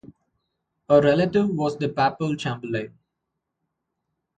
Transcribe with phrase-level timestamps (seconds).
[0.89, 2.97] A relative was the Papal Chamberlain.